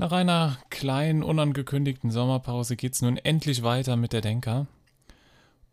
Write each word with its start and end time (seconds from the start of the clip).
Nach 0.00 0.12
einer 0.12 0.56
kleinen, 0.70 1.24
unangekündigten 1.24 2.12
Sommerpause 2.12 2.76
geht's 2.76 3.02
nun 3.02 3.16
endlich 3.16 3.64
weiter 3.64 3.96
mit 3.96 4.12
der 4.12 4.20
Denker. 4.20 4.68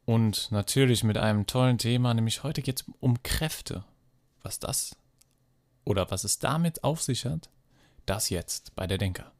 Und 0.03 0.51
natürlich 0.51 1.03
mit 1.03 1.19
einem 1.19 1.45
tollen 1.45 1.77
Thema, 1.77 2.11
nämlich 2.11 2.41
heute 2.41 2.63
geht's 2.63 2.85
um 2.99 3.21
Kräfte. 3.21 3.83
Was 4.41 4.57
das 4.57 4.95
oder 5.83 6.09
was 6.09 6.23
es 6.23 6.39
damit 6.39 6.83
auf 6.83 7.03
sich 7.03 7.25
hat, 7.25 7.51
das 8.07 8.31
jetzt 8.31 8.75
bei 8.75 8.87
der 8.87 8.97
Denker. 8.97 9.31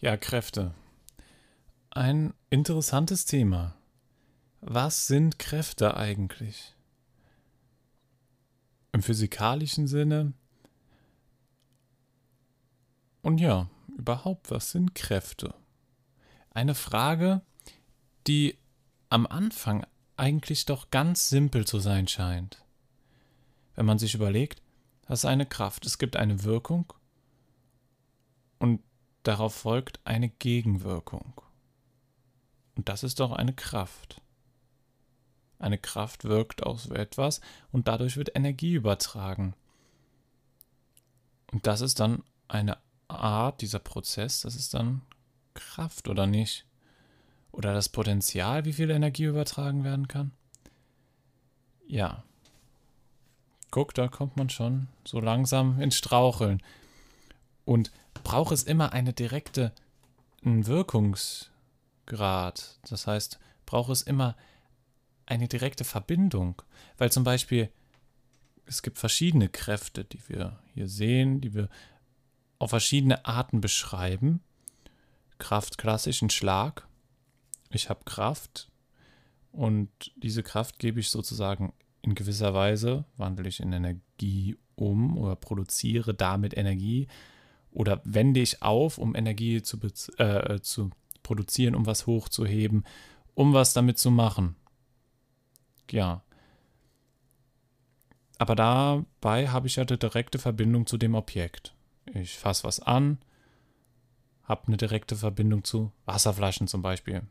Ja, 0.00 0.18
Kräfte. 0.18 0.74
Ein 1.88 2.34
interessantes 2.50 3.24
Thema. 3.24 3.77
Was 4.60 5.06
sind 5.06 5.38
Kräfte 5.38 5.96
eigentlich? 5.96 6.74
Im 8.92 9.02
physikalischen 9.02 9.86
Sinne. 9.86 10.32
Und 13.22 13.38
ja, 13.38 13.68
überhaupt, 13.96 14.50
was 14.50 14.70
sind 14.70 14.94
Kräfte? 14.94 15.54
Eine 16.50 16.74
Frage, 16.74 17.42
die 18.26 18.58
am 19.10 19.26
Anfang 19.26 19.86
eigentlich 20.16 20.64
doch 20.64 20.90
ganz 20.90 21.28
simpel 21.28 21.66
zu 21.66 21.78
sein 21.78 22.08
scheint. 22.08 22.64
Wenn 23.74 23.86
man 23.86 23.98
sich 23.98 24.14
überlegt, 24.14 24.60
das 25.02 25.20
ist 25.20 25.24
eine 25.24 25.46
Kraft, 25.46 25.86
es 25.86 25.98
gibt 25.98 26.16
eine 26.16 26.42
Wirkung 26.42 26.92
und 28.58 28.82
darauf 29.22 29.54
folgt 29.54 30.00
eine 30.04 30.28
Gegenwirkung. 30.28 31.40
Und 32.74 32.88
das 32.88 33.04
ist 33.04 33.20
doch 33.20 33.32
eine 33.32 33.52
Kraft. 33.52 34.20
Eine 35.58 35.78
Kraft 35.78 36.24
wirkt 36.24 36.62
auf 36.62 36.90
etwas 36.90 37.40
und 37.72 37.88
dadurch 37.88 38.16
wird 38.16 38.36
Energie 38.36 38.74
übertragen. 38.74 39.54
Und 41.52 41.66
das 41.66 41.80
ist 41.80 41.98
dann 42.00 42.22
eine 42.46 42.78
Art, 43.08 43.62
dieser 43.62 43.78
Prozess, 43.78 44.42
das 44.42 44.54
ist 44.54 44.74
dann 44.74 45.02
Kraft 45.54 46.08
oder 46.08 46.26
nicht? 46.26 46.66
Oder 47.50 47.74
das 47.74 47.88
Potenzial, 47.88 48.64
wie 48.64 48.72
viel 48.72 48.90
Energie 48.90 49.24
übertragen 49.24 49.82
werden 49.82 50.06
kann? 50.06 50.32
Ja. 51.86 52.22
Guck, 53.70 53.94
da 53.94 54.08
kommt 54.08 54.36
man 54.36 54.50
schon 54.50 54.88
so 55.04 55.20
langsam 55.20 55.80
ins 55.80 55.96
Straucheln. 55.96 56.62
Und 57.64 57.90
braucht 58.22 58.52
es 58.52 58.62
immer 58.62 58.92
eine 58.92 59.12
direkte 59.12 59.72
Wirkungsgrad. 60.42 61.50
Das 62.88 63.06
heißt, 63.06 63.38
braucht 63.66 63.90
es 63.90 64.02
immer 64.02 64.36
eine 65.28 65.46
direkte 65.46 65.84
Verbindung, 65.84 66.62
weil 66.96 67.12
zum 67.12 67.22
Beispiel 67.22 67.70
es 68.64 68.82
gibt 68.82 68.98
verschiedene 68.98 69.48
Kräfte, 69.48 70.04
die 70.04 70.20
wir 70.28 70.58
hier 70.74 70.88
sehen, 70.88 71.40
die 71.40 71.54
wir 71.54 71.68
auf 72.58 72.70
verschiedene 72.70 73.24
Arten 73.24 73.60
beschreiben. 73.60 74.40
Kraft 75.38 75.78
klassischen 75.78 76.30
Schlag. 76.30 76.86
Ich 77.70 77.88
habe 77.88 78.04
Kraft 78.04 78.70
und 79.52 79.90
diese 80.16 80.42
Kraft 80.42 80.78
gebe 80.78 81.00
ich 81.00 81.10
sozusagen 81.10 81.72
in 82.02 82.14
gewisser 82.14 82.54
Weise, 82.54 83.04
wandle 83.16 83.48
ich 83.48 83.60
in 83.60 83.72
Energie 83.72 84.56
um 84.74 85.16
oder 85.18 85.36
produziere 85.36 86.14
damit 86.14 86.56
Energie 86.56 87.08
oder 87.70 88.00
wende 88.04 88.40
ich 88.40 88.62
auf, 88.62 88.98
um 88.98 89.14
Energie 89.14 89.62
zu, 89.62 89.78
äh, 90.18 90.60
zu 90.60 90.90
produzieren, 91.22 91.74
um 91.74 91.86
was 91.86 92.06
hochzuheben, 92.06 92.84
um 93.34 93.52
was 93.52 93.72
damit 93.72 93.98
zu 93.98 94.10
machen 94.10 94.56
ja. 95.92 96.22
Aber 98.38 98.54
dabei 98.54 99.48
habe 99.48 99.66
ich 99.66 99.76
ja 99.76 99.84
eine 99.84 99.98
direkte 99.98 100.38
Verbindung 100.38 100.86
zu 100.86 100.96
dem 100.96 101.14
Objekt. 101.14 101.74
Ich 102.14 102.38
fasse 102.38 102.64
was 102.64 102.80
an, 102.80 103.18
habe 104.44 104.68
eine 104.68 104.76
direkte 104.76 105.16
Verbindung 105.16 105.64
zu 105.64 105.92
Wasserflaschen 106.06 106.68
zum 106.68 106.80
Beispiel, 106.80 107.22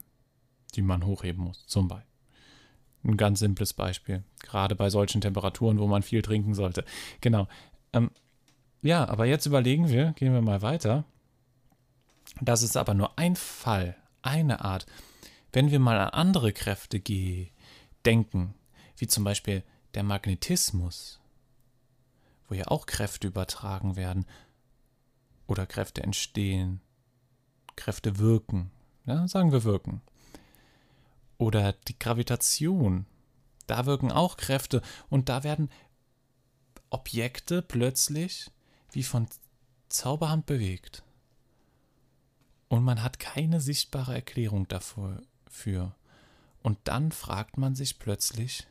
die 0.75 0.81
man 0.81 1.05
hochheben 1.05 1.43
muss, 1.43 1.65
zum 1.65 1.87
Beispiel. 1.87 2.07
Ein 3.03 3.17
ganz 3.17 3.39
simples 3.39 3.73
Beispiel, 3.73 4.23
gerade 4.43 4.75
bei 4.75 4.89
solchen 4.89 5.21
Temperaturen, 5.21 5.79
wo 5.79 5.87
man 5.87 6.03
viel 6.03 6.21
trinken 6.21 6.53
sollte. 6.53 6.83
Genau. 7.21 7.47
Ähm, 7.93 8.11
ja, 8.81 9.07
aber 9.07 9.25
jetzt 9.25 9.45
überlegen 9.45 9.87
wir, 9.89 10.11
gehen 10.13 10.33
wir 10.33 10.41
mal 10.41 10.61
weiter. 10.61 11.05
Das 12.41 12.61
ist 12.63 12.75
aber 12.75 12.93
nur 12.93 13.17
ein 13.17 13.35
Fall, 13.35 13.95
eine 14.21 14.61
Art. 14.61 14.85
Wenn 15.53 15.71
wir 15.71 15.79
mal 15.79 15.97
an 15.97 16.09
andere 16.09 16.51
Kräfte 16.51 16.99
gehen, 16.99 17.49
denken, 18.07 18.53
wie 18.95 19.07
zum 19.07 19.25
Beispiel 19.25 19.63
der 19.93 20.03
Magnetismus, 20.03 21.19
wo 22.47 22.55
ja 22.55 22.67
auch 22.67 22.85
Kräfte 22.85 23.27
übertragen 23.27 23.97
werden 23.97 24.25
oder 25.45 25.67
Kräfte 25.67 26.03
entstehen, 26.03 26.79
Kräfte 27.75 28.17
wirken, 28.17 28.71
ja, 29.05 29.27
sagen 29.27 29.51
wir 29.51 29.65
wirken. 29.65 30.01
Oder 31.37 31.73
die 31.73 31.99
Gravitation, 31.99 33.05
da 33.67 33.85
wirken 33.85 34.11
auch 34.11 34.37
Kräfte 34.37 34.81
und 35.09 35.27
da 35.27 35.43
werden 35.43 35.69
Objekte 36.89 37.61
plötzlich 37.61 38.49
wie 38.91 39.03
von 39.03 39.27
Zauberhand 39.89 40.45
bewegt. 40.45 41.03
Und 42.69 42.83
man 42.83 43.03
hat 43.03 43.19
keine 43.19 43.59
sichtbare 43.59 44.15
Erklärung 44.15 44.65
dafür. 44.69 45.23
Und 46.67 46.79
dann 46.83 47.13
fragt 47.13 47.57
man 47.57 47.75
sich 47.75 47.97
plötzlich, 47.97 48.67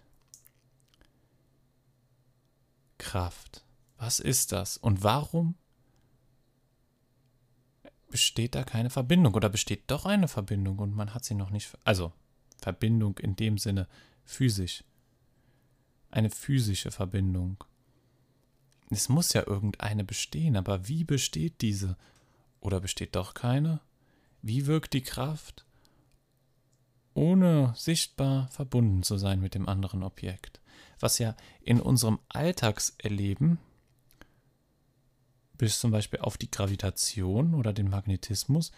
Kraft, 2.98 3.64
was 3.96 4.20
ist 4.20 4.52
das 4.52 4.76
und 4.76 5.02
warum 5.02 5.54
besteht 8.10 8.54
da 8.54 8.64
keine 8.64 8.90
Verbindung 8.90 9.32
oder 9.32 9.48
besteht 9.48 9.84
doch 9.90 10.04
eine 10.04 10.28
Verbindung 10.28 10.78
und 10.78 10.94
man 10.94 11.14
hat 11.14 11.24
sie 11.24 11.32
noch 11.32 11.48
nicht, 11.48 11.72
also 11.84 12.12
Verbindung 12.58 13.16
in 13.16 13.34
dem 13.34 13.56
Sinne 13.56 13.88
physisch, 14.26 14.84
eine 16.10 16.28
physische 16.28 16.90
Verbindung. 16.90 17.64
Es 18.90 19.08
muss 19.08 19.32
ja 19.32 19.46
irgendeine 19.46 20.04
bestehen, 20.04 20.58
aber 20.58 20.86
wie 20.86 21.04
besteht 21.04 21.62
diese? 21.62 21.96
Oder 22.60 22.78
besteht 22.80 23.16
doch 23.16 23.32
keine? 23.32 23.80
Wie 24.42 24.66
wirkt 24.66 24.92
die 24.92 25.02
Kraft? 25.02 25.65
Ohne 27.16 27.72
sichtbar 27.76 28.48
verbunden 28.48 29.02
zu 29.02 29.16
sein 29.16 29.40
mit 29.40 29.54
dem 29.54 29.68
anderen 29.68 30.02
Objekt, 30.02 30.60
was 31.00 31.18
ja 31.18 31.34
in 31.60 31.80
unserem 31.80 32.18
Alltagserleben 32.28 33.58
bis 35.56 35.80
zum 35.80 35.90
Beispiel 35.90 36.20
auf 36.20 36.36
die 36.36 36.50
Gravitation 36.50 37.54
oder 37.54 37.72
den 37.72 37.88
Magnetismus 37.88 38.72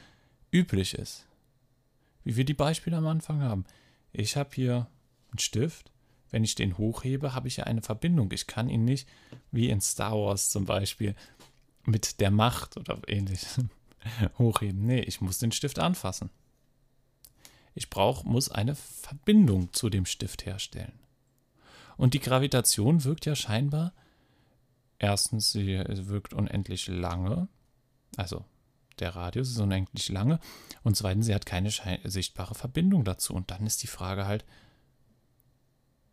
üblich 0.53 0.94
ist. 0.94 1.26
Wie 2.22 2.37
wir 2.37 2.44
die 2.44 2.54
Beispiele 2.54 2.97
am 2.97 3.06
Anfang 3.06 3.43
haben. 3.43 3.65
Ich 4.12 4.37
habe 4.37 4.50
hier 4.55 4.87
einen 5.31 5.38
Stift, 5.38 5.91
wenn 6.31 6.44
ich 6.44 6.55
den 6.55 6.78
hochhebe, 6.78 7.34
habe 7.34 7.49
ich 7.49 7.56
ja 7.56 7.65
eine 7.65 7.82
Verbindung. 7.82 8.31
Ich 8.32 8.47
kann 8.47 8.69
ihn 8.69 8.84
nicht, 8.84 9.09
wie 9.50 9.69
in 9.69 9.81
Star 9.81 10.12
Wars 10.12 10.50
zum 10.50 10.65
Beispiel, 10.65 11.15
mit 11.84 12.20
der 12.20 12.31
Macht 12.31 12.76
oder 12.76 13.00
ähnlich 13.09 13.44
hochheben. 14.38 14.87
Nee, 14.87 15.00
ich 15.00 15.20
muss 15.20 15.38
den 15.38 15.53
Stift 15.53 15.78
anfassen. 15.78 16.31
Ich 17.78 17.91
brauche, 17.91 18.28
muss 18.28 18.50
eine 18.50 18.75
Verbindung 18.75 19.72
zu 19.72 19.89
dem 19.89 20.05
Stift 20.05 20.44
herstellen. 20.44 20.99
Und 21.97 22.12
die 22.12 22.19
Gravitation 22.19 23.05
wirkt 23.05 23.25
ja 23.25 23.37
scheinbar, 23.37 23.94
erstens, 24.99 25.53
sie 25.53 25.81
wirkt 25.87 26.34
unendlich 26.34 26.88
lange, 26.88 27.47
also 28.17 28.44
der 28.99 29.15
Radius 29.15 29.50
ist 29.50 29.61
unendlich 29.61 30.09
lange, 30.09 30.41
und 30.83 30.97
zweitens, 30.97 31.27
sie 31.27 31.34
hat 31.37 31.47
keine 31.47 31.71
sichtbare 31.71 32.56
Verbindung 32.56 33.05
dazu. 33.05 33.33
Und 33.33 33.53
dann 33.53 33.65
ist 33.65 33.84
die 33.84 33.87
Frage 33.87 34.27
halt, 34.27 34.44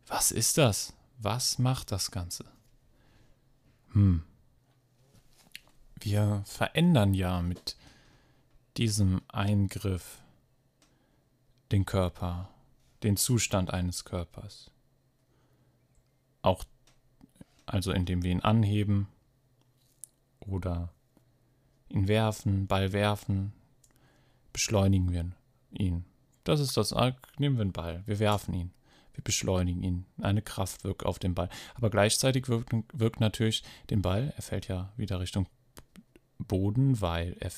was 0.06 0.30
ist 0.30 0.60
das? 0.60 0.94
Was 1.18 1.58
macht 1.58 1.92
das 1.92 2.12
Ganze? 2.12 2.46
Hm. 3.94 4.22
Wir 6.00 6.44
verändern 6.46 7.16
ja 7.16 7.42
mit 7.42 7.76
diesem 8.78 9.24
Eingriff 9.30 10.22
den 11.72 11.86
Körper, 11.86 12.50
den 13.04 13.18
Zustand 13.18 13.72
eines 13.72 14.06
Körpers. 14.06 14.72
Auch 16.42 16.64
also 17.66 17.92
indem 17.92 18.24
wir 18.24 18.32
ihn 18.32 18.42
anheben 18.42 19.08
oder 20.40 20.94
ihn 21.90 22.08
werfen, 22.08 22.68
Ball 22.68 22.94
werfen, 22.94 23.54
beschleunigen 24.54 25.12
wir 25.12 25.32
ihn. 25.72 26.06
Das 26.44 26.60
ist 26.60 26.78
das, 26.78 26.94
nehmen 27.38 27.58
wir 27.58 27.64
einen 27.64 27.74
Ball, 27.74 28.04
wir 28.06 28.20
werfen 28.20 28.54
ihn, 28.54 28.72
wir 29.14 29.24
beschleunigen 29.24 29.82
ihn. 29.84 30.06
Eine 30.22 30.42
Kraft 30.42 30.84
wirkt 30.84 31.06
auf 31.06 31.18
den 31.18 31.34
Ball. 31.34 31.50
Aber 31.74 31.90
gleichzeitig 31.90 32.48
wirkt, 32.48 32.74
wirkt 32.94 33.20
natürlich 33.20 33.64
den 33.90 34.02
Ball, 34.02 34.34
er 34.36 34.42
fällt 34.42 34.68
ja 34.68 34.92
wieder 34.96 35.20
Richtung 35.20 35.48
Boden, 36.38 37.02
weil 37.02 37.36
er 37.40 37.52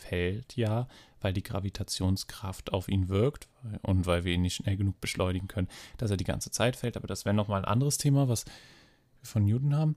fällt 0.00 0.56
ja, 0.56 0.88
weil 1.20 1.32
die 1.32 1.42
Gravitationskraft 1.42 2.72
auf 2.72 2.88
ihn 2.88 3.08
wirkt 3.08 3.48
und 3.82 4.06
weil 4.06 4.24
wir 4.24 4.34
ihn 4.34 4.42
nicht 4.42 4.56
schnell 4.56 4.76
genug 4.76 5.00
beschleunigen 5.00 5.48
können, 5.48 5.68
dass 5.98 6.10
er 6.10 6.16
die 6.16 6.24
ganze 6.24 6.50
Zeit 6.50 6.76
fällt. 6.76 6.96
Aber 6.96 7.06
das 7.06 7.24
wäre 7.24 7.34
nochmal 7.34 7.60
ein 7.60 7.70
anderes 7.70 7.98
Thema, 7.98 8.28
was 8.28 8.44
wir 8.44 9.26
von 9.28 9.44
Newton 9.44 9.76
haben. 9.76 9.96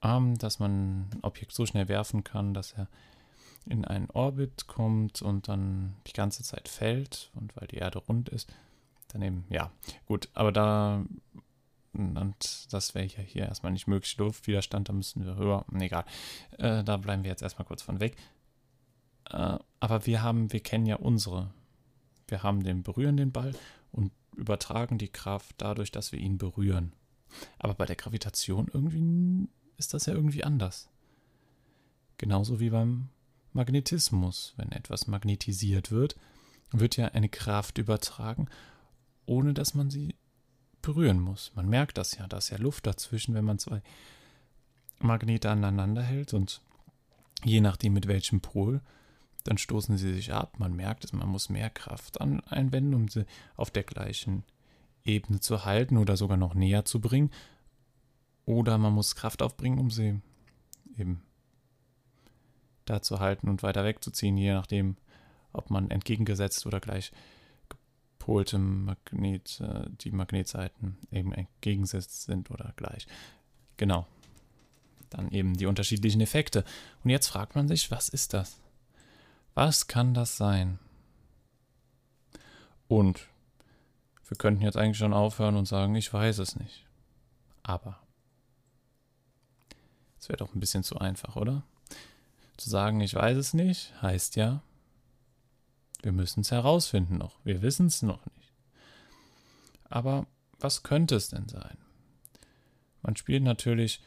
Ähm, 0.00 0.38
dass 0.38 0.60
man 0.60 1.08
ein 1.10 1.18
Objekt 1.22 1.52
so 1.52 1.66
schnell 1.66 1.88
werfen 1.88 2.22
kann, 2.22 2.54
dass 2.54 2.72
er 2.72 2.88
in 3.66 3.84
einen 3.84 4.08
Orbit 4.10 4.66
kommt 4.68 5.22
und 5.22 5.48
dann 5.48 5.96
die 6.06 6.12
ganze 6.12 6.42
Zeit 6.42 6.68
fällt 6.68 7.30
und 7.34 7.54
weil 7.56 7.66
die 7.66 7.76
Erde 7.76 7.98
rund 7.98 8.28
ist, 8.28 8.52
dann 9.08 9.22
eben, 9.22 9.44
ja, 9.48 9.70
gut, 10.06 10.28
aber 10.34 10.52
da, 10.52 11.04
und 11.92 12.72
das 12.72 12.94
wäre 12.94 13.06
ja 13.06 13.22
hier 13.22 13.46
erstmal 13.46 13.72
nicht 13.72 13.86
möglich, 13.86 14.16
Luftwiderstand, 14.16 14.88
da 14.88 14.92
müssen 14.92 15.24
wir 15.24 15.36
höher, 15.36 15.64
egal, 15.80 16.04
äh, 16.58 16.84
da 16.84 16.96
bleiben 16.96 17.24
wir 17.24 17.30
jetzt 17.30 17.42
erstmal 17.42 17.66
kurz 17.66 17.82
von 17.82 18.00
weg. 18.00 18.16
Äh, 19.30 19.58
aber 19.80 20.06
wir 20.06 20.22
haben, 20.22 20.52
wir 20.52 20.60
kennen 20.60 20.86
ja 20.86 20.96
unsere, 20.96 21.50
wir 22.26 22.42
haben 22.42 22.62
den 22.62 22.82
berühren 22.82 23.16
den 23.16 23.32
Ball 23.32 23.54
und 23.92 24.12
übertragen 24.36 24.98
die 24.98 25.08
Kraft 25.08 25.54
dadurch, 25.58 25.90
dass 25.90 26.12
wir 26.12 26.18
ihn 26.18 26.38
berühren. 26.38 26.92
Aber 27.58 27.74
bei 27.74 27.86
der 27.86 27.96
Gravitation 27.96 28.68
irgendwie 28.72 29.48
ist 29.76 29.94
das 29.94 30.06
ja 30.06 30.14
irgendwie 30.14 30.44
anders. 30.44 30.88
Genauso 32.16 32.60
wie 32.60 32.70
beim 32.70 33.08
Magnetismus. 33.52 34.54
Wenn 34.56 34.72
etwas 34.72 35.06
magnetisiert 35.06 35.90
wird, 35.90 36.16
wird 36.72 36.96
ja 36.96 37.06
eine 37.06 37.28
Kraft 37.28 37.78
übertragen, 37.78 38.48
ohne 39.26 39.54
dass 39.54 39.74
man 39.74 39.90
sie 39.90 40.14
berühren 40.82 41.20
muss. 41.20 41.52
Man 41.54 41.68
merkt 41.68 41.98
das 41.98 42.16
ja, 42.16 42.26
da 42.26 42.38
ist 42.38 42.50
ja 42.50 42.58
Luft 42.58 42.86
dazwischen, 42.86 43.34
wenn 43.34 43.44
man 43.44 43.58
zwei 43.58 43.82
Magnete 45.00 45.50
aneinander 45.50 46.02
hält 46.02 46.34
und 46.34 46.60
je 47.44 47.60
nachdem 47.60 47.92
mit 47.92 48.08
welchem 48.08 48.40
Pol, 48.40 48.80
dann 49.44 49.58
stoßen 49.58 49.96
sie 49.96 50.12
sich 50.14 50.32
ab. 50.32 50.58
Man 50.58 50.74
merkt 50.74 51.04
es, 51.04 51.12
man 51.12 51.28
muss 51.28 51.48
mehr 51.48 51.70
Kraft 51.70 52.20
an, 52.20 52.40
einwenden, 52.40 52.94
um 52.94 53.08
sie 53.08 53.24
auf 53.56 53.70
der 53.70 53.84
gleichen 53.84 54.44
Ebene 55.04 55.40
zu 55.40 55.64
halten 55.64 55.96
oder 55.96 56.16
sogar 56.16 56.36
noch 56.36 56.54
näher 56.54 56.84
zu 56.84 57.00
bringen. 57.00 57.30
Oder 58.44 58.78
man 58.78 58.92
muss 58.92 59.14
Kraft 59.14 59.42
aufbringen, 59.42 59.78
um 59.78 59.90
sie 59.90 60.20
eben 60.96 61.22
da 62.84 63.02
zu 63.02 63.20
halten 63.20 63.48
und 63.48 63.62
weiter 63.62 63.84
wegzuziehen, 63.84 64.36
je 64.36 64.52
nachdem, 64.52 64.96
ob 65.52 65.70
man 65.70 65.90
entgegengesetzt 65.90 66.66
oder 66.66 66.80
gleich 66.80 67.12
gepolte 68.28 68.58
Magnet, 68.58 69.58
äh, 69.62 69.88
die 70.02 70.10
Magnetseiten 70.10 70.98
eben 71.10 71.32
entgegengesetzt 71.32 72.24
sind 72.24 72.50
oder 72.50 72.74
gleich. 72.76 73.06
Genau. 73.78 74.06
Dann 75.08 75.30
eben 75.30 75.56
die 75.56 75.64
unterschiedlichen 75.64 76.20
Effekte. 76.20 76.62
Und 77.02 77.08
jetzt 77.08 77.28
fragt 77.28 77.54
man 77.54 77.68
sich, 77.68 77.90
was 77.90 78.10
ist 78.10 78.34
das? 78.34 78.60
Was 79.54 79.86
kann 79.86 80.12
das 80.12 80.36
sein? 80.36 80.78
Und 82.86 83.26
wir 84.26 84.36
könnten 84.36 84.60
jetzt 84.60 84.76
eigentlich 84.76 84.98
schon 84.98 85.14
aufhören 85.14 85.56
und 85.56 85.64
sagen, 85.64 85.94
ich 85.94 86.12
weiß 86.12 86.36
es 86.36 86.54
nicht. 86.54 86.84
Aber 87.62 87.98
es 90.20 90.28
wäre 90.28 90.36
doch 90.36 90.54
ein 90.54 90.60
bisschen 90.60 90.84
zu 90.84 90.98
einfach, 90.98 91.36
oder? 91.36 91.62
Zu 92.58 92.68
sagen, 92.68 93.00
ich 93.00 93.14
weiß 93.14 93.38
es 93.38 93.54
nicht, 93.54 93.94
heißt 94.02 94.36
ja, 94.36 94.60
wir 96.02 96.12
müssen 96.12 96.40
es 96.40 96.50
herausfinden 96.50 97.18
noch. 97.18 97.38
Wir 97.44 97.62
wissen 97.62 97.86
es 97.86 98.02
noch 98.02 98.24
nicht. 98.36 98.52
Aber 99.84 100.26
was 100.60 100.82
könnte 100.82 101.16
es 101.16 101.28
denn 101.28 101.48
sein? 101.48 101.76
Man 103.02 103.16
spielt 103.16 103.42
natürlich, 103.42 104.02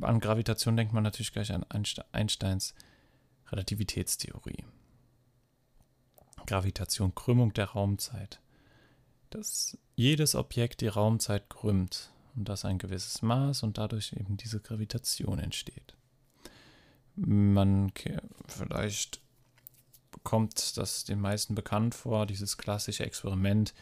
an 0.00 0.20
Gravitation 0.20 0.76
denkt 0.76 0.92
man 0.92 1.02
natürlich 1.02 1.32
gleich 1.32 1.52
an 1.52 1.64
Einsteins 2.12 2.74
Relativitätstheorie. 3.50 4.64
Gravitation, 6.46 7.14
Krümmung 7.14 7.52
der 7.54 7.70
Raumzeit. 7.70 8.40
Dass 9.30 9.78
jedes 9.96 10.34
Objekt 10.34 10.80
die 10.80 10.88
Raumzeit 10.88 11.48
krümmt 11.50 12.10
und 12.36 12.48
dass 12.48 12.64
ein 12.64 12.78
gewisses 12.78 13.22
Maß 13.22 13.62
und 13.62 13.78
dadurch 13.78 14.12
eben 14.12 14.36
diese 14.36 14.60
Gravitation 14.60 15.38
entsteht. 15.38 15.94
Man 17.16 17.92
vielleicht 18.46 19.23
kommt 20.24 20.76
das 20.76 21.04
den 21.04 21.20
meisten 21.20 21.54
bekannt 21.54 21.94
vor, 21.94 22.26
dieses 22.26 22.58
klassische 22.58 23.04
Experiment. 23.04 23.74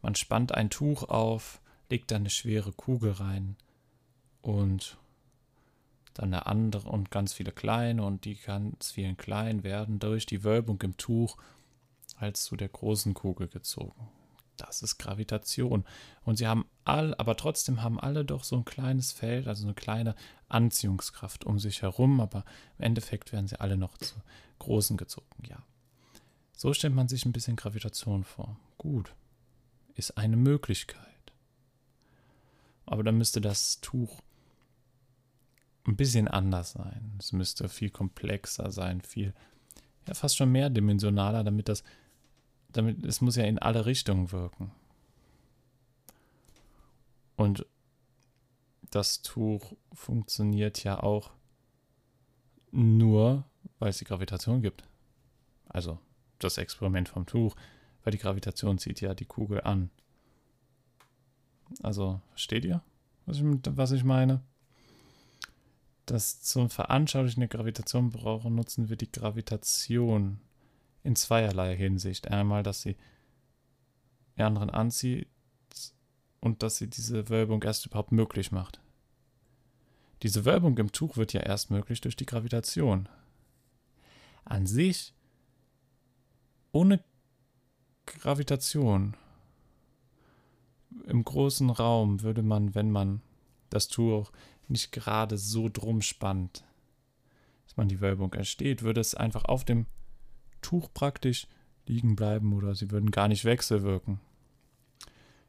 Man 0.00 0.14
spannt 0.14 0.52
ein 0.52 0.70
Tuch 0.70 1.02
auf, 1.02 1.60
legt 1.90 2.10
da 2.10 2.16
eine 2.16 2.30
schwere 2.30 2.72
Kugel 2.72 3.12
rein 3.12 3.56
und 4.40 4.96
dann 6.14 6.32
eine 6.32 6.46
andere 6.46 6.88
und 6.88 7.10
ganz 7.10 7.32
viele 7.32 7.52
kleine 7.52 8.04
und 8.04 8.24
die 8.24 8.36
ganz 8.36 8.92
vielen 8.92 9.16
kleinen 9.16 9.62
werden 9.62 9.98
durch 9.98 10.26
die 10.26 10.42
Wölbung 10.44 10.80
im 10.82 10.96
Tuch 10.96 11.36
als 12.16 12.44
zu 12.44 12.56
der 12.56 12.68
großen 12.68 13.14
Kugel 13.14 13.48
gezogen. 13.48 14.08
Das 14.56 14.82
ist 14.82 14.98
Gravitation. 14.98 15.84
Und 16.24 16.36
sie 16.36 16.48
haben 16.48 16.66
alle, 16.84 17.18
aber 17.18 17.36
trotzdem 17.36 17.82
haben 17.82 18.00
alle 18.00 18.24
doch 18.24 18.42
so 18.42 18.56
ein 18.56 18.64
kleines 18.64 19.12
Feld, 19.12 19.46
also 19.46 19.64
eine 19.64 19.74
kleine 19.74 20.16
Anziehungskraft 20.48 21.44
um 21.44 21.58
sich 21.58 21.82
herum, 21.82 22.20
aber 22.20 22.44
im 22.78 22.86
Endeffekt 22.86 23.32
werden 23.32 23.46
sie 23.46 23.60
alle 23.60 23.76
noch 23.76 23.96
zu 23.98 24.16
großen 24.58 24.96
gezogen, 24.96 25.44
ja. 25.48 25.57
So 26.58 26.74
stellt 26.74 26.92
man 26.92 27.06
sich 27.06 27.24
ein 27.24 27.30
bisschen 27.30 27.54
Gravitation 27.54 28.24
vor. 28.24 28.58
Gut. 28.78 29.14
Ist 29.94 30.18
eine 30.18 30.36
Möglichkeit. 30.36 30.98
Aber 32.84 33.04
dann 33.04 33.16
müsste 33.16 33.40
das 33.40 33.80
Tuch 33.80 34.20
ein 35.86 35.96
bisschen 35.96 36.26
anders 36.26 36.72
sein. 36.72 37.14
Es 37.20 37.32
müsste 37.32 37.68
viel 37.68 37.90
komplexer 37.90 38.72
sein, 38.72 39.02
viel, 39.02 39.34
ja, 40.08 40.14
fast 40.14 40.36
schon 40.36 40.50
mehrdimensionaler, 40.50 41.44
damit 41.44 41.68
das 41.68 41.84
damit, 42.72 43.06
es 43.06 43.20
muss 43.20 43.36
ja 43.36 43.44
in 43.44 43.60
alle 43.60 43.86
Richtungen 43.86 44.32
wirken. 44.32 44.72
Und 47.36 47.66
das 48.90 49.22
Tuch 49.22 49.76
funktioniert 49.92 50.82
ja 50.82 51.00
auch 51.00 51.30
nur, 52.72 53.44
weil 53.78 53.90
es 53.90 53.98
die 53.98 54.04
Gravitation 54.04 54.60
gibt. 54.60 54.82
Also 55.68 56.00
das 56.38 56.58
Experiment 56.58 57.08
vom 57.08 57.26
Tuch, 57.26 57.54
weil 58.04 58.12
die 58.12 58.18
Gravitation 58.18 58.78
zieht 58.78 59.00
ja 59.00 59.14
die 59.14 59.24
Kugel 59.24 59.60
an. 59.62 59.90
Also, 61.82 62.20
versteht 62.30 62.64
ihr, 62.64 62.82
was 63.26 63.38
ich, 63.38 63.44
was 63.44 63.92
ich 63.92 64.04
meine? 64.04 64.40
Das 66.06 66.40
zum 66.40 66.70
Veranschaulichen 66.70 67.40
der 67.40 67.48
Gravitation 67.48 68.10
brauchen, 68.10 68.54
nutzen 68.54 68.88
wir 68.88 68.96
die 68.96 69.12
Gravitation 69.12 70.40
in 71.02 71.16
zweierlei 71.16 71.76
Hinsicht. 71.76 72.28
Einmal, 72.28 72.62
dass 72.62 72.80
sie 72.80 72.96
die 74.36 74.42
anderen 74.42 74.70
anzieht 74.70 75.28
und 76.40 76.62
dass 76.62 76.76
sie 76.76 76.88
diese 76.88 77.28
Wölbung 77.28 77.62
erst 77.62 77.84
überhaupt 77.86 78.12
möglich 78.12 78.52
macht. 78.52 78.80
Diese 80.22 80.44
Wölbung 80.44 80.76
im 80.78 80.92
Tuch 80.92 81.16
wird 81.16 81.32
ja 81.32 81.40
erst 81.40 81.70
möglich 81.70 82.00
durch 82.00 82.16
die 82.16 82.26
Gravitation. 82.26 83.08
An 84.44 84.66
sich, 84.66 85.14
ohne 86.72 87.02
Gravitation 88.06 89.16
im 91.06 91.24
großen 91.24 91.70
Raum 91.70 92.22
würde 92.22 92.42
man, 92.42 92.74
wenn 92.74 92.90
man 92.90 93.22
das 93.70 93.88
Tuch 93.88 94.30
nicht 94.68 94.92
gerade 94.92 95.38
so 95.38 95.68
drum 95.68 96.02
spannt, 96.02 96.64
dass 97.66 97.76
man 97.76 97.88
die 97.88 98.00
Wölbung 98.00 98.32
entsteht, 98.34 98.82
würde 98.82 99.00
es 99.00 99.14
einfach 99.14 99.44
auf 99.44 99.64
dem 99.64 99.86
Tuch 100.62 100.92
praktisch 100.92 101.46
liegen 101.86 102.16
bleiben 102.16 102.52
oder 102.52 102.74
sie 102.74 102.90
würden 102.90 103.10
gar 103.10 103.28
nicht 103.28 103.44
wechselwirken. 103.44 104.20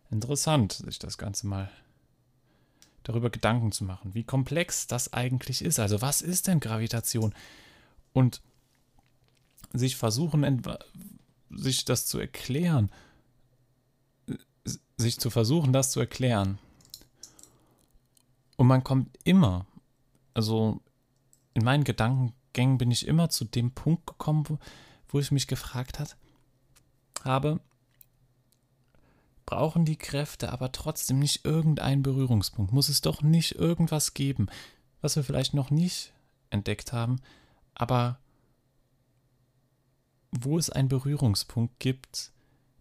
Interessant, 0.09 0.73
sich 0.73 0.99
das 0.99 1.17
Ganze 1.17 1.47
mal 1.47 1.69
darüber 3.03 3.29
Gedanken 3.29 3.71
zu 3.71 3.83
machen, 3.83 4.13
wie 4.13 4.23
komplex 4.23 4.87
das 4.87 5.13
eigentlich 5.13 5.61
ist. 5.61 5.79
Also 5.79 6.01
was 6.01 6.21
ist 6.21 6.47
denn 6.47 6.59
Gravitation? 6.59 7.33
Und 8.13 8.41
sich 9.73 9.95
versuchen, 9.95 10.61
sich 11.49 11.85
das 11.85 12.05
zu 12.05 12.19
erklären, 12.19 12.89
sich 14.97 15.19
zu 15.19 15.29
versuchen, 15.29 15.73
das 15.73 15.91
zu 15.91 15.99
erklären. 15.99 16.59
Und 18.57 18.67
man 18.67 18.83
kommt 18.83 19.17
immer, 19.23 19.65
also 20.33 20.81
in 21.53 21.63
meinen 21.63 21.83
Gedankengängen 21.83 22.77
bin 22.77 22.91
ich 22.91 23.07
immer 23.07 23.29
zu 23.29 23.45
dem 23.45 23.71
Punkt 23.71 24.05
gekommen, 24.05 24.43
wo, 24.47 24.59
wo 25.07 25.19
ich 25.19 25.31
mich 25.31 25.47
gefragt 25.47 25.99
hat, 25.99 26.17
habe, 27.23 27.59
brauchen 29.45 29.85
die 29.85 29.97
Kräfte 29.97 30.51
aber 30.51 30.71
trotzdem 30.71 31.19
nicht 31.19 31.45
irgendeinen 31.45 32.03
Berührungspunkt? 32.03 32.71
Muss 32.71 32.89
es 32.89 33.01
doch 33.01 33.21
nicht 33.21 33.55
irgendwas 33.55 34.13
geben, 34.13 34.47
was 35.01 35.15
wir 35.15 35.23
vielleicht 35.23 35.53
noch 35.53 35.71
nicht 35.71 36.13
entdeckt 36.49 36.93
haben, 36.93 37.21
aber 37.73 38.19
wo 40.31 40.57
es 40.57 40.69
einen 40.69 40.89
Berührungspunkt 40.89 41.79
gibt, 41.79 42.31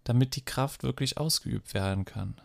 damit 0.05 0.37
die 0.37 0.45
Kraft 0.45 0.83
wirklich 0.83 1.19
ausgeübt 1.19 1.75
werden 1.75 2.05
kann. 2.05 2.41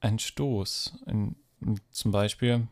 Ein 0.00 0.18
Stoß, 0.18 0.94
in, 1.06 1.36
zum 1.90 2.10
Beispiel 2.10 2.66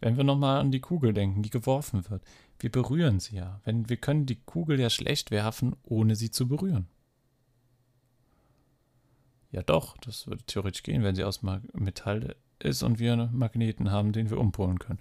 Wenn 0.00 0.16
wir 0.16 0.24
nochmal 0.24 0.60
an 0.60 0.70
die 0.70 0.80
Kugel 0.80 1.12
denken, 1.12 1.42
die 1.42 1.50
geworfen 1.50 2.08
wird. 2.10 2.22
Wir 2.58 2.70
berühren 2.70 3.20
sie 3.20 3.36
ja. 3.36 3.60
Wenn, 3.64 3.88
wir 3.88 3.96
können 3.96 4.26
die 4.26 4.36
Kugel 4.36 4.80
ja 4.80 4.90
schlecht 4.90 5.30
werfen, 5.30 5.76
ohne 5.82 6.16
sie 6.16 6.30
zu 6.30 6.48
berühren. 6.48 6.86
Ja 9.52 9.62
doch, 9.62 9.96
das 9.98 10.26
würde 10.26 10.44
theoretisch 10.44 10.82
gehen, 10.82 11.02
wenn 11.02 11.14
sie 11.14 11.24
aus 11.24 11.42
Metall 11.42 12.36
ist 12.58 12.82
und 12.82 12.98
wir 12.98 13.12
einen 13.12 13.36
Magneten 13.36 13.90
haben, 13.90 14.12
den 14.12 14.30
wir 14.30 14.38
umpolen 14.38 14.78
können. 14.78 15.00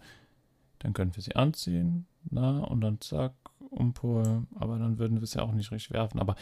Dann 0.79 0.93
können 0.93 1.15
wir 1.15 1.23
sie 1.23 1.35
anziehen, 1.35 2.05
na, 2.29 2.59
und 2.59 2.81
dann 2.81 3.01
zack, 3.01 3.33
umpolen, 3.69 4.47
aber 4.55 4.77
dann 4.79 4.97
würden 4.97 5.17
wir 5.17 5.23
es 5.23 5.33
ja 5.33 5.43
auch 5.43 5.51
nicht 5.51 5.71
richtig 5.71 5.91
werfen. 5.91 6.19
Aber 6.19 6.35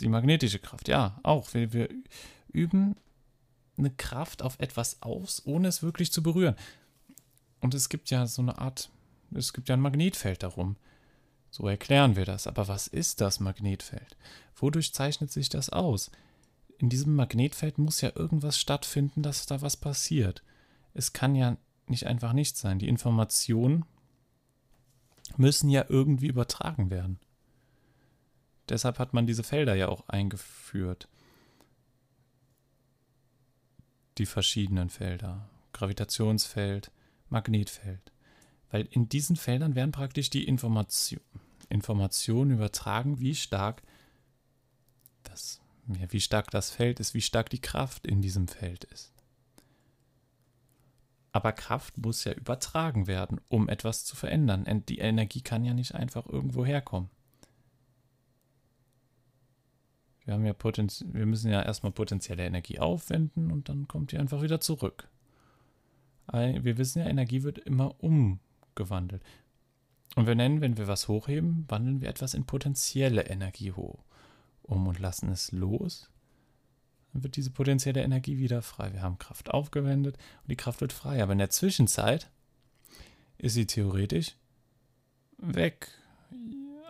die 0.00 0.08
magnetische 0.08 0.58
Kraft, 0.58 0.88
ja, 0.88 1.18
auch. 1.22 1.52
Wir, 1.54 1.72
wir 1.72 1.88
üben 2.52 2.96
eine 3.76 3.90
Kraft 3.90 4.42
auf 4.42 4.58
etwas 4.58 5.02
aus, 5.02 5.42
ohne 5.44 5.68
es 5.68 5.82
wirklich 5.82 6.12
zu 6.12 6.22
berühren. 6.22 6.56
Und 7.60 7.74
es 7.74 7.88
gibt 7.88 8.10
ja 8.10 8.26
so 8.26 8.42
eine 8.42 8.58
Art, 8.58 8.90
es 9.34 9.52
gibt 9.52 9.68
ja 9.68 9.76
ein 9.76 9.80
Magnetfeld 9.80 10.42
darum. 10.42 10.76
So 11.50 11.66
erklären 11.66 12.16
wir 12.16 12.24
das. 12.24 12.46
Aber 12.46 12.68
was 12.68 12.86
ist 12.86 13.20
das 13.20 13.40
Magnetfeld? 13.40 14.16
Wodurch 14.56 14.92
zeichnet 14.92 15.32
sich 15.32 15.48
das 15.48 15.70
aus? 15.70 16.10
In 16.78 16.88
diesem 16.88 17.16
Magnetfeld 17.16 17.78
muss 17.78 18.00
ja 18.00 18.12
irgendwas 18.14 18.58
stattfinden, 18.58 19.22
dass 19.22 19.46
da 19.46 19.60
was 19.62 19.76
passiert. 19.76 20.42
Es 20.94 21.12
kann 21.12 21.34
ja 21.34 21.56
nicht 21.90 22.06
einfach 22.06 22.32
nichts 22.32 22.60
sein. 22.60 22.78
Die 22.78 22.88
Informationen 22.88 23.84
müssen 25.36 25.70
ja 25.70 25.84
irgendwie 25.88 26.26
übertragen 26.26 26.90
werden. 26.90 27.18
Deshalb 28.68 28.98
hat 28.98 29.14
man 29.14 29.26
diese 29.26 29.42
Felder 29.42 29.74
ja 29.74 29.88
auch 29.88 30.08
eingeführt. 30.08 31.08
Die 34.18 34.26
verschiedenen 34.26 34.90
Felder. 34.90 35.48
Gravitationsfeld, 35.72 36.90
Magnetfeld. 37.28 38.12
Weil 38.70 38.86
in 38.90 39.08
diesen 39.08 39.36
Feldern 39.36 39.74
werden 39.74 39.92
praktisch 39.92 40.28
die 40.28 40.46
Information, 40.46 41.20
Informationen 41.68 42.50
übertragen, 42.50 43.20
wie 43.20 43.34
stark 43.34 43.82
das, 45.22 45.60
ja, 45.86 46.10
wie 46.10 46.20
stark 46.20 46.50
das 46.50 46.70
Feld 46.70 47.00
ist, 47.00 47.14
wie 47.14 47.22
stark 47.22 47.48
die 47.50 47.60
Kraft 47.60 48.06
in 48.06 48.20
diesem 48.20 48.48
Feld 48.48 48.84
ist. 48.84 49.17
Aber 51.38 51.52
Kraft 51.52 51.96
muss 51.98 52.24
ja 52.24 52.32
übertragen 52.32 53.06
werden, 53.06 53.40
um 53.46 53.68
etwas 53.68 54.04
zu 54.04 54.16
verändern. 54.16 54.64
Die 54.88 54.98
Energie 54.98 55.40
kann 55.40 55.64
ja 55.64 55.72
nicht 55.72 55.94
einfach 55.94 56.26
irgendwo 56.26 56.66
herkommen. 56.66 57.10
Wir 60.24 60.34
haben 60.34 60.44
ja 60.44 60.52
Potenz 60.52 61.04
wir 61.12 61.26
müssen 61.26 61.52
ja 61.52 61.62
erstmal 61.62 61.92
potenzielle 61.92 62.44
Energie 62.44 62.80
aufwenden 62.80 63.52
und 63.52 63.68
dann 63.68 63.86
kommt 63.86 64.10
die 64.10 64.18
einfach 64.18 64.42
wieder 64.42 64.60
zurück. 64.60 65.08
Wir 66.32 66.76
wissen 66.76 66.98
ja, 66.98 67.06
Energie 67.06 67.44
wird 67.44 67.58
immer 67.58 67.94
umgewandelt. 68.02 69.22
Und 70.16 70.26
wir 70.26 70.34
nennen, 70.34 70.60
wenn 70.60 70.76
wir 70.76 70.88
was 70.88 71.06
hochheben, 71.06 71.66
wandeln 71.68 72.00
wir 72.00 72.08
etwas 72.08 72.34
in 72.34 72.46
potenzielle 72.46 73.28
Energie 73.28 73.70
hoch 73.70 74.02
um 74.62 74.88
und 74.88 74.98
lassen 74.98 75.30
es 75.30 75.52
los. 75.52 76.10
Dann 77.12 77.22
wird 77.22 77.36
diese 77.36 77.50
potenzielle 77.50 78.02
Energie 78.02 78.38
wieder 78.38 78.62
frei. 78.62 78.92
Wir 78.92 79.02
haben 79.02 79.18
Kraft 79.18 79.50
aufgewendet 79.50 80.16
und 80.42 80.50
die 80.50 80.56
Kraft 80.56 80.80
wird 80.80 80.92
frei. 80.92 81.22
Aber 81.22 81.32
in 81.32 81.38
der 81.38 81.50
Zwischenzeit 81.50 82.30
ist 83.38 83.54
sie 83.54 83.66
theoretisch 83.66 84.34
weg. 85.38 85.88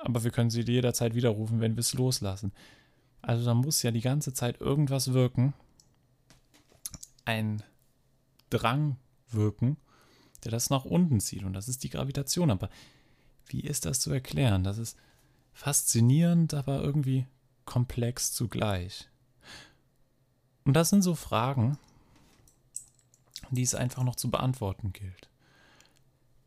Aber 0.03 0.25
wir 0.25 0.31
können 0.31 0.51
sie 0.51 0.63
jederzeit 0.63 1.15
widerrufen, 1.15 1.61
wenn 1.61 1.77
wir 1.77 1.81
es 1.81 1.95
loslassen. 1.95 2.53
Also 3.21 3.45
da 3.45 3.55
muss 3.55 3.83
ja 3.83 3.91
die 3.91 4.01
ganze 4.01 4.33
Zeit 4.33 4.61
irgendwas 4.61 5.13
wirken. 5.13 5.55
Ein 7.25 7.63
Drang 8.51 8.97
wirken, 9.29 9.77
der 10.45 10.51
das 10.51 10.71
nach 10.71 10.85
unten 10.85 11.21
zieht. 11.21 11.45
Und 11.45 11.53
das 11.53 11.69
ist 11.69 11.85
die 11.85 11.91
Gravitation. 11.91 12.51
Aber 12.51 12.71
wie 13.47 13.61
ist 13.61 13.85
das 13.85 14.01
zu 14.01 14.11
erklären? 14.13 14.65
Das 14.65 14.79
ist 14.79 14.97
faszinierend, 15.53 16.55
aber 16.55 16.83
irgendwie 16.83 17.27
komplex 17.65 18.33
zugleich. 18.33 19.09
Und 20.65 20.75
das 20.75 20.91
sind 20.91 21.03
so 21.03 21.15
Fragen, 21.15 21.79
die 23.50 23.62
es 23.62 23.75
einfach 23.75 24.03
noch 24.03 24.17
zu 24.17 24.31
beantworten 24.31 24.93
gilt. 24.93 25.29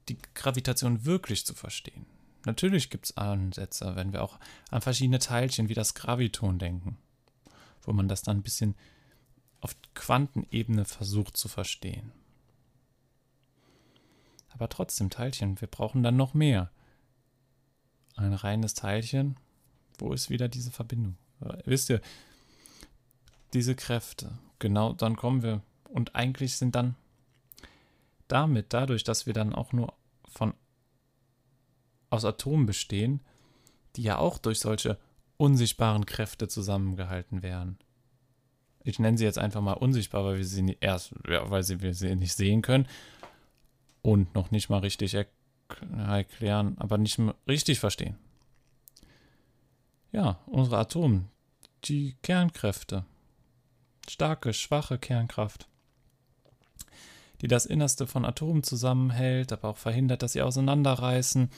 Die 0.10 0.18
Gravitation 0.36 1.06
wirklich 1.06 1.46
zu 1.46 1.54
verstehen. 1.54 2.06
Natürlich 2.46 2.90
gibt 2.90 3.06
es 3.06 3.18
Ansätze, 3.18 3.96
wenn 3.96 4.14
wir 4.14 4.24
auch 4.24 4.40
an 4.72 4.82
verschiedene 4.82 5.20
Teilchen 5.20 5.70
wie 5.70 5.74
das 5.74 5.94
Graviton 5.94 6.60
denken, 6.60 6.98
wo 7.84 7.94
man 7.94 8.08
das 8.08 8.24
dann 8.24 8.38
ein 8.38 8.44
bisschen 8.44 8.76
auf 9.60 9.76
Quantenebene 9.94 10.86
versucht 10.86 11.38
zu 11.38 11.48
verstehen. 11.48 12.12
Aber 14.50 14.70
trotzdem 14.70 15.10
Teilchen, 15.10 15.62
wir 15.62 15.68
brauchen 15.68 16.04
dann 16.04 16.18
noch 16.18 16.34
mehr. 16.34 16.72
Ein 18.16 18.34
reines 18.34 18.74
Teilchen, 18.74 19.38
wo 19.98 20.14
ist 20.14 20.30
wieder 20.30 20.48
diese 20.48 20.72
Verbindung? 20.72 21.18
Wisst 21.66 21.90
ihr, 21.90 22.02
diese 23.54 23.76
Kräfte, 23.76 24.38
genau, 24.60 24.94
dann 24.94 25.16
kommen 25.16 25.44
wir. 25.44 25.62
Und 25.90 26.16
eigentlich 26.16 26.58
sind 26.58 26.76
dann 26.76 26.96
damit, 28.28 28.74
dadurch, 28.74 29.04
dass 29.04 29.26
wir 29.26 29.34
dann 29.34 29.54
auch 29.54 29.74
nur 29.74 29.94
von 30.28 30.54
aus 32.10 32.26
Atomen 32.26 32.66
bestehen, 32.66 33.22
die 33.96 34.04
ja 34.04 34.18
auch 34.18 34.38
durch 34.38 34.60
solche 34.60 34.98
unsichtbaren 35.38 36.06
Kräfte 36.06 36.48
zusammengehalten 36.48 37.42
werden. 37.42 37.78
Ich 38.84 39.00
nenne 39.00 39.18
sie 39.18 39.26
jetzt 39.26 39.38
einfach 39.38 39.62
mal 39.62 39.74
unsichtbar, 39.74 40.24
weil 40.24 40.38
wir 40.38 40.46
sie 40.46 40.62
nicht, 40.62 40.80
erst, 40.82 41.14
ja, 41.28 41.50
weil 41.50 41.64
sie, 41.64 41.82
wir 41.82 41.94
sie 41.94 42.16
nicht 42.16 42.34
sehen 42.34 42.62
können 42.62 42.88
und 44.02 44.34
noch 44.34 44.52
nicht 44.52 44.70
mal 44.70 44.80
richtig 44.80 45.16
erklären, 45.16 46.76
aber 46.78 46.98
nicht 46.98 47.20
richtig 47.48 47.80
verstehen. 47.80 48.18
Ja, 50.12 50.40
unsere 50.46 50.78
Atome, 50.78 51.26
die 51.86 52.16
Kernkräfte, 52.22 53.06
starke, 54.12 54.54
schwache 54.54 54.98
Kernkraft, 54.98 55.68
die 57.42 57.48
das 57.48 57.66
Innerste 57.66 58.08
von 58.08 58.26
Atomen 58.26 58.64
zusammenhält, 58.64 59.52
aber 59.52 59.70
auch 59.70 59.78
verhindert, 59.78 60.22
dass 60.22 60.34
sie 60.34 60.42
auseinanderreißen 60.42 61.50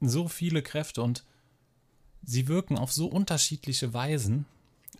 so 0.00 0.28
viele 0.28 0.62
Kräfte 0.62 1.02
und 1.02 1.24
sie 2.22 2.48
wirken 2.48 2.76
auf 2.76 2.92
so 2.92 3.06
unterschiedliche 3.06 3.94
Weisen. 3.94 4.44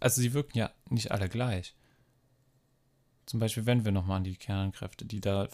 Also 0.00 0.20
sie 0.20 0.32
wirken 0.32 0.58
ja 0.58 0.70
nicht 0.88 1.10
alle 1.10 1.28
gleich. 1.28 1.74
Zum 3.26 3.40
Beispiel, 3.40 3.66
wenn 3.66 3.84
wir 3.84 3.92
nochmal 3.92 4.18
an 4.18 4.24
die 4.24 4.36
Kernkräfte, 4.36 5.04
die 5.04 5.20
da, 5.20 5.48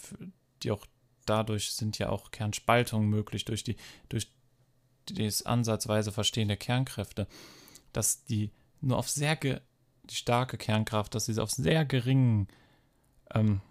die 0.61 0.71
auch 0.71 0.85
dadurch 1.25 1.71
sind 1.73 1.97
ja 1.97 2.09
auch 2.09 2.31
Kernspaltungen 2.31 3.09
möglich 3.09 3.45
durch 3.45 3.63
die, 3.63 3.77
durch 4.09 4.31
das 5.05 5.45
ansatzweise 5.45 6.11
Verstehen 6.11 6.49
der 6.49 6.57
Kernkräfte, 6.57 7.27
dass 7.91 8.23
die 8.25 8.51
nur 8.81 8.97
auf 8.97 9.09
sehr 9.09 9.35
die 10.03 10.15
starke 10.15 10.57
Kernkraft, 10.57 11.15
dass 11.15 11.25
sie 11.25 11.39
auf 11.39 11.51
sehr 11.51 11.85
geringen 11.85 12.47
ähm, 13.33 13.61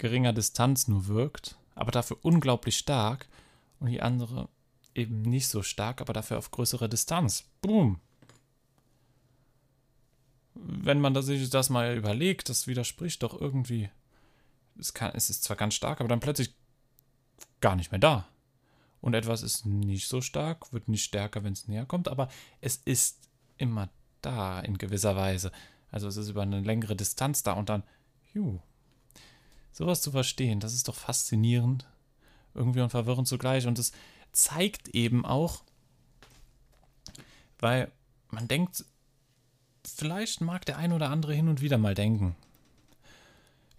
geringer 0.00 0.32
Distanz 0.32 0.88
nur 0.88 1.06
wirkt, 1.06 1.56
aber 1.74 1.92
dafür 1.92 2.18
unglaublich 2.22 2.76
stark 2.76 3.28
und 3.78 3.88
die 3.88 4.02
andere 4.02 4.48
eben 4.94 5.22
nicht 5.22 5.48
so 5.48 5.62
stark, 5.62 6.00
aber 6.00 6.12
dafür 6.12 6.38
auf 6.38 6.50
größere 6.50 6.88
Distanz. 6.88 7.44
Boom. 7.60 8.00
Wenn 10.54 11.00
man 11.00 11.20
sich 11.22 11.48
das 11.50 11.70
mal 11.70 11.96
überlegt, 11.96 12.48
das 12.48 12.66
widerspricht 12.66 13.22
doch 13.22 13.40
irgendwie. 13.40 13.90
Es, 14.78 14.94
kann, 14.94 15.12
es 15.14 15.30
ist 15.30 15.44
zwar 15.44 15.56
ganz 15.56 15.74
stark, 15.74 16.00
aber 16.00 16.08
dann 16.08 16.20
plötzlich 16.20 16.54
gar 17.60 17.76
nicht 17.76 17.92
mehr 17.92 18.00
da. 18.00 18.26
Und 19.00 19.14
etwas 19.14 19.42
ist 19.42 19.64
nicht 19.64 20.08
so 20.08 20.20
stark, 20.20 20.72
wird 20.72 20.88
nicht 20.88 21.04
stärker, 21.04 21.44
wenn 21.44 21.52
es 21.52 21.68
näher 21.68 21.86
kommt, 21.86 22.08
aber 22.08 22.28
es 22.60 22.76
ist 22.84 23.18
immer 23.56 23.88
da 24.22 24.60
in 24.60 24.78
gewisser 24.78 25.16
Weise. 25.16 25.52
Also 25.90 26.08
es 26.08 26.16
ist 26.16 26.28
über 26.28 26.42
eine 26.42 26.60
längere 26.60 26.96
Distanz 26.96 27.42
da 27.42 27.52
und 27.52 27.68
dann, 27.68 27.82
juh. 28.32 28.60
Sowas 29.72 30.02
zu 30.02 30.10
verstehen, 30.10 30.60
das 30.60 30.74
ist 30.74 30.88
doch 30.88 30.94
faszinierend 30.94 31.86
irgendwie 32.54 32.80
und 32.80 32.90
verwirrend 32.90 33.28
zugleich. 33.28 33.66
Und 33.66 33.78
es 33.78 33.92
zeigt 34.32 34.88
eben 34.88 35.24
auch, 35.24 35.62
weil 37.58 37.90
man 38.30 38.48
denkt, 38.48 38.84
vielleicht 39.84 40.40
mag 40.40 40.64
der 40.66 40.78
ein 40.78 40.92
oder 40.92 41.10
andere 41.10 41.34
hin 41.34 41.48
und 41.48 41.60
wieder 41.60 41.78
mal 41.78 41.94
denken. 41.94 42.36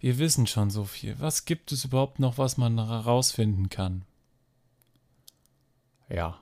Wir 0.00 0.18
wissen 0.18 0.46
schon 0.46 0.70
so 0.70 0.84
viel. 0.84 1.18
Was 1.20 1.44
gibt 1.44 1.70
es 1.70 1.84
überhaupt 1.84 2.18
noch, 2.18 2.36
was 2.38 2.56
man 2.56 2.76
herausfinden 2.76 3.68
kann? 3.70 4.04
Ja. 6.08 6.40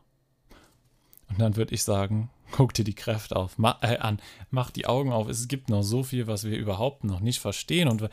Und 1.29 1.41
dann 1.41 1.57
würde 1.57 1.75
ich 1.75 1.85
sagen, 1.85 2.31
guck 2.51 2.75
dir 2.75 2.85
die 2.85 2.95
Kräfte 2.95 3.37
auf, 3.37 3.59
ma 3.59 3.79
äh, 3.83 3.99
an, 3.99 4.21
mach 4.51 4.71
die 4.71 4.87
Augen 4.87 5.13
auf. 5.13 5.29
Es 5.29 5.49
gibt 5.49 5.69
noch 5.69 5.83
so 5.83 6.03
viel, 6.03 6.27
was 6.27 6.45
wir 6.45 6.57
überhaupt 6.57 7.05
noch 7.05 7.21
nicht 7.21 7.41
verstehen 7.41 7.89
und 7.89 8.09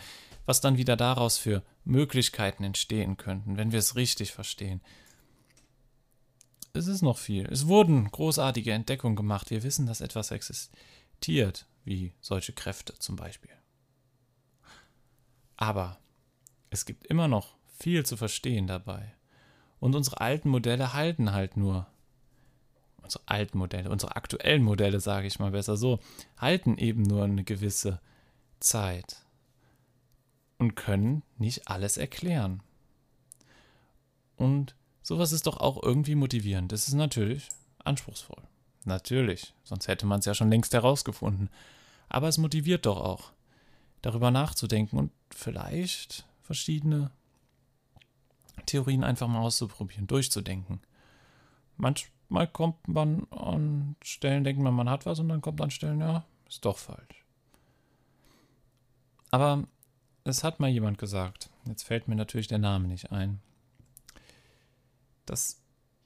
was 0.46 0.62
dann 0.62 0.78
wieder 0.78 0.96
daraus 0.96 1.38
für 1.38 1.64
Möglichkeiten 1.84 2.64
entstehen 2.64 3.18
könnten, 3.18 3.58
wenn 3.58 3.72
wir 3.72 3.80
es 3.80 3.96
richtig 3.96 4.32
verstehen. 4.32 4.82
Es 6.74 6.88
ist 6.88 7.02
noch 7.02 7.18
viel. 7.18 7.48
Es 7.52 7.68
wurden 7.68 8.10
großartige 8.12 8.72
Entdeckungen 8.72 9.16
gemacht. 9.16 9.50
Wir 9.50 9.64
wissen, 9.64 9.88
dass 9.88 10.02
etwas 10.02 10.32
existiert, 10.32 11.66
wie 11.84 12.14
solche 12.22 12.54
Kräfte 12.54 12.94
zum 13.00 13.16
Beispiel. 13.16 13.52
Aber 15.56 15.98
es 16.70 16.86
gibt 16.86 17.08
immer 17.08 17.28
noch 17.28 17.56
viel 17.78 18.06
zu 18.06 18.16
verstehen 18.16 18.68
dabei. 18.68 19.14
Und 19.80 19.96
unsere 19.96 20.22
alten 20.22 20.50
Modelle 20.50 20.94
halten 20.94 21.32
halt 21.32 21.58
nur. 21.58 21.88
Unsere 23.08 23.24
alten 23.28 23.58
Modelle, 23.58 23.90
unsere 23.90 24.18
aktuellen 24.18 24.64
Modelle, 24.64 25.00
sage 25.00 25.28
ich 25.28 25.40
mal 25.40 25.52
besser 25.52 25.78
so, 25.78 26.00
halten 26.38 26.78
eben 26.78 27.04
nur 27.04 27.24
eine 27.24 27.46
gewisse 27.46 28.02
Zeit 28.60 29.24
und 30.58 30.76
können 30.76 31.24
nicht 31.38 31.70
alles 31.70 31.96
erklären. 31.96 32.62
Und 34.36 34.76
sowas 35.04 35.32
ist 35.32 35.48
doch 35.48 35.56
auch 35.56 35.82
irgendwie 35.82 36.16
motivierend. 36.16 36.74
Das 36.74 36.90
ist 36.90 36.96
natürlich 36.96 37.48
anspruchsvoll. 37.86 38.44
Natürlich, 38.84 39.54
sonst 39.64 39.88
hätte 39.88 40.06
man 40.06 40.20
es 40.20 40.26
ja 40.26 40.34
schon 40.34 40.50
längst 40.50 40.74
herausgefunden. 40.74 41.50
Aber 42.10 42.28
es 42.28 42.38
motiviert 42.38 42.86
doch 42.86 43.00
auch, 43.00 43.32
darüber 44.02 44.32
nachzudenken 44.32 44.98
und 44.98 45.12
vielleicht 45.30 46.26
verschiedene 46.42 47.12
Theorien 48.66 49.06
einfach 49.06 49.30
mal 49.30 49.40
auszuprobieren, 49.40 50.08
durchzudenken. 50.08 50.82
Manchmal 52.30 52.52
kommt 52.52 52.88
man 52.88 53.26
an 53.32 53.96
Stellen, 54.02 54.44
denkt 54.44 54.62
man, 54.62 54.74
man 54.74 54.90
hat 54.90 55.06
was 55.06 55.20
und 55.20 55.30
dann 55.30 55.42
kommt 55.42 55.62
an 55.62 55.72
Stellen, 55.72 56.02
ja, 56.02 56.26
ist 56.48 56.66
doch 56.66 56.78
falsch. 56.78 57.26
Aber 59.32 59.66
es 60.24 60.44
hat 60.44 60.60
mal 60.60 60.70
jemand 60.70 60.98
gesagt, 60.98 61.50
jetzt 61.66 61.84
fällt 61.84 62.08
mir 62.08 62.16
natürlich 62.16 62.48
der 62.48 62.58
Name 62.58 62.88
nicht 62.88 63.12
ein, 63.12 63.40
dass 65.26 65.62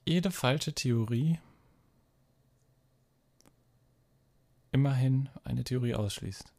jede 0.06 0.32
falsche 0.32 0.74
Theorie 0.74 1.40
immerhin 4.72 5.30
eine 5.44 5.64
Theorie 5.64 5.96
ausschließt. 5.96 6.54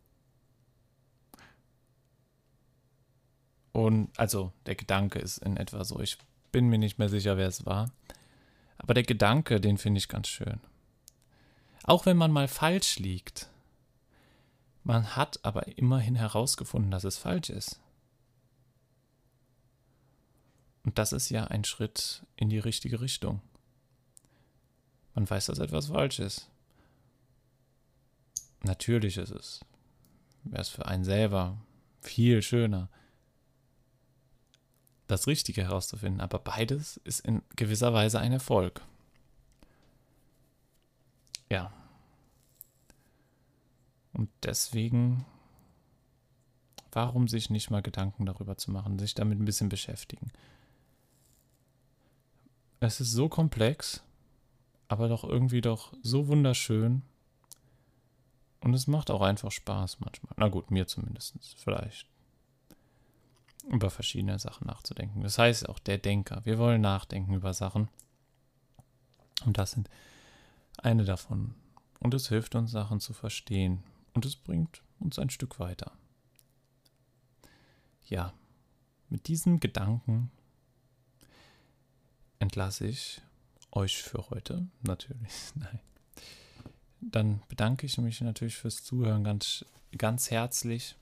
Und 3.72 4.10
also 4.18 4.52
der 4.66 4.74
Gedanke 4.74 5.18
ist 5.18 5.38
in 5.38 5.56
etwa 5.56 5.84
so. 5.84 6.00
Ich 6.00 6.18
bin 6.52 6.68
mir 6.68 6.78
nicht 6.78 6.98
mehr 6.98 7.08
sicher, 7.08 7.36
wer 7.36 7.48
es 7.48 7.64
war. 7.64 7.90
Aber 8.82 8.94
der 8.94 9.04
Gedanke, 9.04 9.60
den 9.60 9.78
finde 9.78 9.98
ich 9.98 10.08
ganz 10.08 10.28
schön. 10.28 10.60
Auch 11.84 12.06
wenn 12.06 12.16
man 12.16 12.30
mal 12.30 12.48
falsch 12.48 12.98
liegt, 12.98 13.48
man 14.84 15.16
hat 15.16 15.44
aber 15.44 15.78
immerhin 15.78 16.16
herausgefunden, 16.16 16.90
dass 16.90 17.04
es 17.04 17.16
falsch 17.16 17.50
ist. 17.50 17.80
Und 20.84 20.98
das 20.98 21.12
ist 21.12 21.30
ja 21.30 21.44
ein 21.44 21.64
Schritt 21.64 22.26
in 22.36 22.48
die 22.48 22.58
richtige 22.58 23.00
Richtung. 23.00 23.40
Man 25.14 25.28
weiß, 25.28 25.46
dass 25.46 25.58
etwas 25.58 25.86
falsch 25.86 26.18
ist. 26.18 26.48
Natürlich 28.64 29.16
ist 29.16 29.30
es, 29.30 29.60
wäre 30.44 30.62
es 30.62 30.68
für 30.68 30.86
einen 30.86 31.04
selber 31.04 31.58
viel 32.00 32.42
schöner, 32.42 32.88
das 35.12 35.26
Richtige 35.26 35.62
herauszufinden. 35.62 36.20
Aber 36.20 36.38
beides 36.38 36.96
ist 37.04 37.20
in 37.20 37.42
gewisser 37.56 37.92
Weise 37.92 38.18
ein 38.18 38.32
Erfolg. 38.32 38.80
Ja. 41.48 41.72
Und 44.12 44.30
deswegen, 44.42 45.24
warum 46.90 47.28
sich 47.28 47.50
nicht 47.50 47.70
mal 47.70 47.82
Gedanken 47.82 48.26
darüber 48.26 48.56
zu 48.56 48.70
machen, 48.70 48.98
sich 48.98 49.14
damit 49.14 49.38
ein 49.38 49.44
bisschen 49.44 49.68
beschäftigen. 49.68 50.32
Es 52.80 53.00
ist 53.00 53.12
so 53.12 53.28
komplex, 53.28 54.02
aber 54.88 55.08
doch 55.08 55.24
irgendwie 55.24 55.60
doch 55.60 55.92
so 56.02 56.26
wunderschön. 56.26 57.02
Und 58.60 58.74
es 58.74 58.86
macht 58.86 59.10
auch 59.10 59.22
einfach 59.22 59.50
Spaß 59.50 60.00
manchmal. 60.00 60.34
Na 60.36 60.48
gut, 60.48 60.70
mir 60.70 60.86
zumindest. 60.86 61.36
Vielleicht. 61.58 62.11
Über 63.68 63.90
verschiedene 63.90 64.38
Sachen 64.38 64.66
nachzudenken. 64.66 65.22
Das 65.22 65.38
heißt 65.38 65.68
auch 65.68 65.78
der 65.78 65.98
Denker. 65.98 66.44
Wir 66.44 66.58
wollen 66.58 66.80
nachdenken 66.80 67.34
über 67.34 67.54
Sachen. 67.54 67.88
Und 69.44 69.58
das 69.58 69.72
sind 69.72 69.88
eine 70.78 71.04
davon. 71.04 71.54
Und 72.00 72.14
es 72.14 72.28
hilft 72.28 72.54
uns, 72.54 72.72
Sachen 72.72 73.00
zu 73.00 73.12
verstehen. 73.12 73.82
Und 74.14 74.26
es 74.26 74.36
bringt 74.36 74.82
uns 74.98 75.18
ein 75.18 75.30
Stück 75.30 75.60
weiter. 75.60 75.92
Ja, 78.08 78.32
mit 79.08 79.28
diesen 79.28 79.60
Gedanken 79.60 80.30
entlasse 82.38 82.86
ich 82.86 83.22
euch 83.70 84.02
für 84.02 84.28
heute. 84.30 84.66
Natürlich, 84.82 85.32
nein. 85.54 85.80
Dann 87.00 87.42
bedanke 87.48 87.86
ich 87.86 87.98
mich 87.98 88.20
natürlich 88.20 88.56
fürs 88.56 88.84
Zuhören 88.84 89.24
ganz, 89.24 89.64
ganz 89.96 90.30
herzlich. 90.30 90.96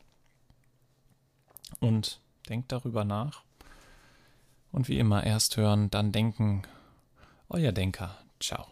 Und 1.79 2.21
denkt 2.51 2.73
darüber 2.73 3.05
nach. 3.05 3.43
Und 4.73 4.89
wie 4.89 4.99
immer, 4.99 5.25
erst 5.25 5.57
hören, 5.57 5.91
dann 5.91 6.13
denken. 6.13 6.63
Euer 7.49 7.73
Denker. 7.73 8.19
Ciao. 8.39 8.67